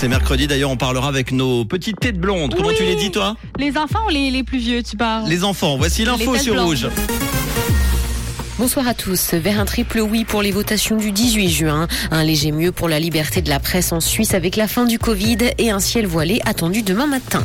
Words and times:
C'est 0.00 0.06
mercredi 0.06 0.46
d'ailleurs, 0.46 0.70
on 0.70 0.76
parlera 0.76 1.08
avec 1.08 1.32
nos 1.32 1.64
petites 1.64 1.98
têtes 1.98 2.20
blondes. 2.20 2.54
Comment 2.54 2.68
Oui. 2.68 2.74
tu 2.78 2.84
les 2.84 2.94
dis 2.94 3.10
toi 3.10 3.36
Les 3.58 3.76
enfants 3.76 3.98
ou 4.06 4.10
les, 4.10 4.30
les 4.30 4.44
plus 4.44 4.58
vieux, 4.58 4.80
tu 4.84 4.96
parles 4.96 5.28
Les 5.28 5.42
enfants. 5.42 5.76
Voici 5.76 6.04
l'info 6.04 6.36
sur 6.38 6.62
rouge. 6.62 6.86
Bonsoir 8.60 8.86
à 8.86 8.94
tous. 8.94 9.34
Vers 9.34 9.58
un 9.58 9.64
triple 9.64 9.98
oui 10.00 10.24
pour 10.24 10.40
les 10.40 10.52
votations 10.52 10.96
du 10.96 11.10
18 11.10 11.48
juin. 11.48 11.88
Un 12.12 12.22
léger 12.22 12.52
mieux 12.52 12.70
pour 12.70 12.88
la 12.88 13.00
liberté 13.00 13.42
de 13.42 13.48
la 13.48 13.58
presse 13.58 13.90
en 13.90 13.98
Suisse 13.98 14.34
avec 14.34 14.54
la 14.54 14.68
fin 14.68 14.84
du 14.84 15.00
Covid 15.00 15.38
et 15.58 15.70
un 15.70 15.80
ciel 15.80 16.06
voilé 16.06 16.40
attendu 16.44 16.82
demain 16.82 17.06
matin. 17.06 17.44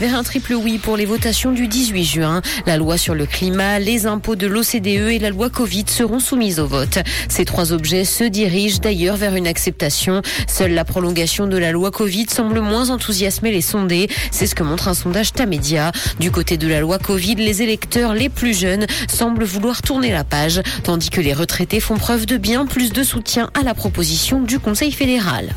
Vers 0.00 0.14
un 0.14 0.22
triple 0.22 0.54
oui 0.54 0.78
pour 0.78 0.96
les 0.96 1.06
votations 1.06 1.50
du 1.50 1.66
18 1.66 2.04
juin. 2.04 2.42
La 2.66 2.76
loi 2.76 2.96
sur 2.96 3.16
le 3.16 3.26
climat, 3.26 3.80
les 3.80 4.06
impôts 4.06 4.36
de 4.36 4.46
l'OCDE 4.46 4.86
et 4.86 5.18
la 5.18 5.30
loi 5.30 5.50
Covid 5.50 5.86
seront 5.88 6.20
soumises 6.20 6.60
au 6.60 6.68
vote. 6.68 7.00
Ces 7.28 7.44
trois 7.44 7.72
objets 7.72 8.04
se 8.04 8.22
dirigent 8.22 8.78
d'ailleurs 8.78 9.16
vers 9.16 9.34
une 9.34 9.48
acceptation. 9.48 10.22
Seule 10.46 10.70
la 10.70 10.84
prolongation 10.84 11.48
de 11.48 11.56
la 11.56 11.72
loi 11.72 11.90
Covid 11.90 12.26
semble 12.30 12.60
moins 12.60 12.90
enthousiasmer 12.90 13.50
les 13.50 13.60
sondés. 13.60 14.08
C'est 14.30 14.46
ce 14.46 14.54
que 14.54 14.62
montre 14.62 14.86
un 14.86 14.94
sondage 14.94 15.32
Tamedia. 15.32 15.90
Du 16.20 16.30
côté 16.30 16.56
de 16.56 16.68
la 16.68 16.78
loi 16.78 16.98
Covid, 16.98 17.34
les 17.34 17.62
électeurs 17.62 18.14
les 18.14 18.28
plus 18.28 18.56
jeunes 18.56 18.86
semblent 19.08 19.44
vouloir 19.44 19.82
tourner 19.82 20.12
la 20.12 20.22
page, 20.22 20.62
tandis 20.84 21.10
que 21.10 21.20
les 21.20 21.34
retraités 21.34 21.80
font 21.80 21.96
preuve 21.96 22.24
de 22.24 22.36
bien 22.36 22.66
plus 22.66 22.92
de 22.92 23.02
soutien 23.02 23.50
à 23.58 23.64
la 23.64 23.74
proposition 23.74 24.40
du 24.42 24.60
Conseil 24.60 24.92
fédéral. 24.92 25.56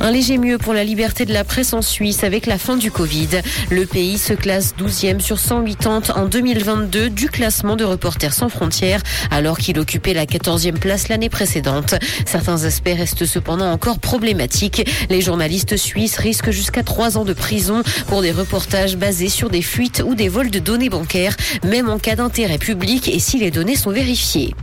Un 0.00 0.10
léger 0.10 0.38
mieux 0.38 0.58
pour 0.58 0.74
la 0.74 0.84
liberté 0.84 1.24
de 1.24 1.32
la 1.32 1.44
presse 1.44 1.72
en 1.72 1.82
Suisse 1.82 2.24
avec 2.24 2.46
la 2.46 2.58
fin 2.58 2.76
du 2.76 2.90
Covid. 2.90 3.28
Le 3.70 3.86
pays 3.86 4.18
se 4.18 4.32
classe 4.32 4.74
12e 4.78 5.20
sur 5.20 5.38
180 5.38 6.14
en 6.14 6.26
2022 6.26 7.10
du 7.10 7.28
classement 7.28 7.76
de 7.76 7.84
Reporters 7.84 8.34
sans 8.34 8.48
frontières, 8.48 9.02
alors 9.30 9.58
qu'il 9.58 9.78
occupait 9.78 10.14
la 10.14 10.26
14e 10.26 10.78
place 10.78 11.08
l'année 11.08 11.30
précédente. 11.30 11.94
Certains 12.26 12.64
aspects 12.64 12.94
restent 12.96 13.26
cependant 13.26 13.70
encore 13.70 13.98
problématiques. 13.98 14.88
Les 15.08 15.20
journalistes 15.20 15.76
suisses 15.76 16.18
risquent 16.18 16.50
jusqu'à 16.50 16.82
3 16.82 17.18
ans 17.18 17.24
de 17.24 17.32
prison 17.32 17.82
pour 18.08 18.22
des 18.22 18.32
reportages 18.32 18.96
basés 18.96 19.28
sur 19.28 19.50
des 19.50 19.62
fuites 19.62 20.02
ou 20.04 20.14
des 20.14 20.28
vols 20.28 20.50
de 20.50 20.58
données 20.58 20.90
bancaires, 20.90 21.36
même 21.64 21.88
en 21.88 21.98
cas 21.98 22.16
d'intérêt 22.16 22.58
public 22.58 23.08
et 23.08 23.18
si 23.18 23.38
les 23.38 23.50
données 23.50 23.76
sont 23.76 23.90
vérifiées. 23.90 24.54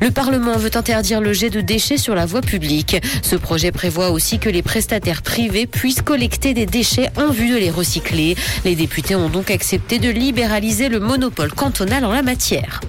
Le 0.00 0.10
Parlement 0.10 0.56
veut 0.56 0.70
interdire 0.74 1.20
le 1.20 1.32
jet 1.32 1.50
de 1.50 1.60
déchets 1.60 1.98
sur 1.98 2.14
la 2.14 2.26
voie 2.26 2.40
publique. 2.40 2.96
Ce 3.22 3.36
projet 3.36 3.72
prévoit 3.72 4.10
aussi 4.10 4.38
que 4.38 4.48
les 4.48 4.62
prestataires 4.62 5.22
privés 5.22 5.66
puissent 5.66 6.02
collecter 6.02 6.54
des 6.54 6.66
déchets 6.66 7.10
en 7.16 7.30
vue 7.30 7.50
de 7.50 7.56
les 7.56 7.70
recycler. 7.70 8.36
Les 8.64 8.74
députés 8.74 9.14
ont 9.14 9.28
donc 9.28 9.50
accepté 9.50 9.98
de 9.98 10.08
libéraliser 10.08 10.88
le 10.88 11.00
monopole 11.00 11.52
cantonal 11.52 12.04
en 12.04 12.12
la 12.12 12.22
matière. 12.22 12.80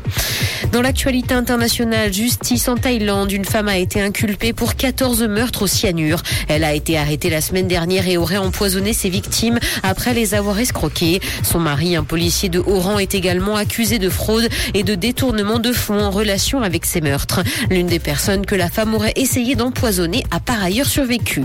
Dans 0.72 0.82
l'actualité 0.82 1.36
internationale, 1.36 2.12
justice 2.12 2.68
en 2.68 2.76
Thaïlande, 2.76 3.32
une 3.32 3.46
femme 3.46 3.68
a 3.68 3.78
été 3.78 4.02
inculpée 4.02 4.54
pour 4.54 4.76
14 4.76 5.22
meurtres 5.24 5.64
au 5.64 5.68
cyanure. 5.68 6.24
Elle 6.48 6.64
a 6.64 6.74
été 6.74 6.98
arrêtée 6.98 7.30
la 7.30 7.42
semaine 7.42 7.68
dernière 7.68 8.08
et 8.08 8.18
aurait 8.18 8.38
empoisonné 8.38 8.92
ses 8.92 9.10
victimes 9.10 9.60
après 9.84 10.16
les 10.16 10.34
avoir 10.34 10.58
escroquées. 10.58 11.20
Son 11.44 11.60
mari, 11.60 11.96
un 11.96 12.04
policier 12.04 12.50
de 12.50 12.58
haut 12.58 12.80
rang, 12.80 12.98
est 12.98 13.14
également 13.14 13.56
accusé 13.56 14.00
de 14.00 14.10
fraude 14.10 14.50
et 14.74 14.82
de 14.82 14.96
détournement 14.96 15.60
de 15.60 15.72
fonds 15.72 16.02
en 16.02 16.10
relation 16.10 16.64
avec 16.64 16.86
meurtres. 17.02 17.44
L'une 17.70 17.88
des 17.88 18.00
personnes 18.00 18.46
que 18.46 18.56
la 18.56 18.70
femme 18.70 18.94
aurait 18.94 19.14
essayé 19.16 19.56
d'empoisonner 19.56 20.24
a 20.32 20.40
par 20.40 20.64
ailleurs 20.64 20.88
survécu. 20.88 21.44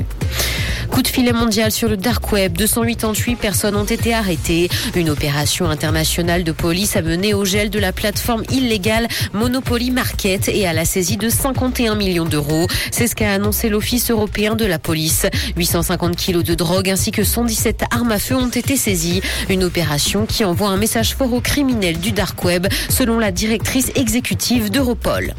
Coup 0.91 1.03
de 1.03 1.08
filet 1.08 1.33
mondial 1.33 1.70
sur 1.70 1.89
le 1.89 1.97
dark 1.97 2.33
web. 2.33 2.56
288 2.56 3.36
personnes 3.36 3.77
ont 3.77 3.84
été 3.84 4.14
arrêtées. 4.14 4.69
Une 4.94 5.11
opération 5.11 5.69
internationale 5.69 6.44
de 6.44 6.53
police 6.53 6.97
a 6.97 7.03
mené 7.03 7.34
au 7.34 7.44
gel 7.44 7.70
de 7.70 7.78
la 7.78 7.92
plateforme 7.92 8.42
illégale 8.50 9.06
Monopoly 9.33 9.91
Market 9.91 10.48
et 10.48 10.66
à 10.66 10.72
la 10.72 10.84
saisie 10.84 11.16
de 11.16 11.28
51 11.28 11.94
millions 11.94 12.25
d'euros. 12.25 12.66
C'est 12.91 13.06
ce 13.06 13.14
qu'a 13.14 13.33
annoncé 13.33 13.69
l'Office 13.69 14.11
européen 14.11 14.55
de 14.55 14.64
la 14.64 14.78
police. 14.78 15.27
850 15.56 16.16
kilos 16.16 16.44
de 16.44 16.55
drogue 16.55 16.91
ainsi 16.91 17.11
que 17.11 17.25
117 17.25 17.84
armes 17.91 18.12
à 18.12 18.19
feu 18.19 18.36
ont 18.36 18.48
été 18.48 18.77
saisies. 18.77 19.20
Une 19.48 19.64
opération 19.64 20.27
qui 20.27 20.44
envoie 20.44 20.69
un 20.69 20.77
message 20.77 21.14
fort 21.14 21.33
aux 21.33 21.41
criminels 21.41 21.99
du 21.99 22.12
dark 22.12 22.43
web, 22.44 22.66
selon 22.88 23.19
la 23.19 23.31
directrice 23.31 23.91
exécutive 23.94 24.70
d'Europol. 24.70 25.34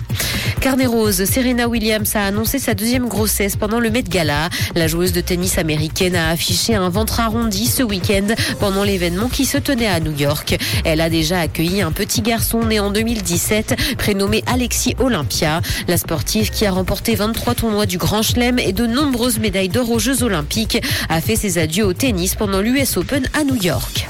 Carnet 0.62 0.88
rose, 0.88 1.24
Serena 1.24 1.70
Williams 1.70 2.16
a 2.18 2.26
annoncé 2.26 2.60
sa 2.60 2.74
deuxième 2.74 3.08
grossesse 3.08 3.56
pendant 3.56 3.80
le 3.80 3.90
Met 3.90 4.04
Gala. 4.04 4.50
La 4.76 4.88
joueuse 4.88 5.14
de 5.14 5.22
tennis 5.22 5.58
américaine 5.58 6.18
a 6.18 6.32
affiché 6.32 6.76
un 6.76 6.90
ventre 6.90 7.22
arrondi 7.22 7.66
ce 7.66 7.82
week-end 7.82 8.28
pendant 8.60 8.84
l'événement 8.84 9.30
qui 9.30 9.46
se 9.46 9.58
tenait 9.58 9.88
à 9.88 10.02
New 10.02 10.12
York. 10.12 10.58
Elle 10.84 11.00
a 11.00 11.10
déjà 11.10 11.40
accueilli 11.40 11.82
un 11.82 11.94
petit 11.94 12.22
garçon 12.22 12.66
né 12.66 12.82
en 12.82 12.92
2017, 12.92 13.96
prénommé 13.98 14.44
Alexis 14.48 14.96
Olympia. 15.00 15.62
La 15.88 15.98
sportive 15.98 16.50
qui 16.50 16.66
a 16.66 16.72
remporté 16.72 17.16
23 17.16 17.56
tournois 17.56 17.86
du 17.86 17.98
Grand 17.98 18.22
Chelem 18.22 18.60
et 18.60 18.74
de 18.74 18.86
nombreuses 18.86 19.40
médailles 19.40 19.70
d'or 19.70 19.90
aux 19.90 20.00
Jeux 20.00 20.24
Olympiques 20.24 20.84
a 21.08 21.22
fait 21.22 21.38
ses 21.38 21.58
adieux 21.58 21.86
au 21.86 21.94
tennis 21.94 22.36
pendant 22.36 22.60
l'US 22.60 22.98
Open 22.98 23.26
à 23.34 23.46
New 23.46 23.56
York. 23.56 24.09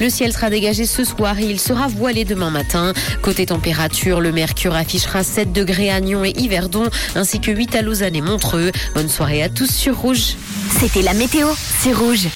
Le 0.00 0.10
ciel 0.10 0.32
sera 0.32 0.50
dégagé 0.50 0.86
ce 0.86 1.04
soir 1.04 1.38
et 1.38 1.44
il 1.44 1.60
sera 1.60 1.88
voilé 1.88 2.24
demain 2.24 2.50
matin. 2.50 2.92
Côté 3.22 3.46
température, 3.46 4.20
le 4.20 4.32
mercure 4.32 4.74
affichera 4.74 5.22
7 5.22 5.52
degrés 5.52 5.90
à 5.90 6.00
Nyon 6.00 6.24
et 6.24 6.32
Yverdon, 6.36 6.88
ainsi 7.14 7.40
que 7.40 7.50
8 7.50 7.76
à 7.76 7.82
Lausanne 7.82 8.16
et 8.16 8.20
Montreux. 8.20 8.72
Bonne 8.94 9.08
soirée 9.08 9.42
à 9.42 9.48
tous 9.48 9.70
sur 9.70 9.96
Rouge. 9.96 10.36
C'était 10.80 11.02
la 11.02 11.14
météo, 11.14 11.48
c'est 11.80 11.92
rouge. 11.92 12.26